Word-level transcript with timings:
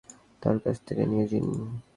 তার 0.41 0.55
কাছ 0.63 0.77
থেকে 0.87 1.03
নিয়ে 1.05 1.25
নিন। 1.45 1.61